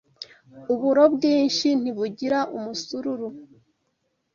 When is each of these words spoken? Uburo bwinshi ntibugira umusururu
Uburo 0.73 1.03
bwinshi 1.15 1.67
ntibugira 1.81 2.39
umusururu 2.57 3.27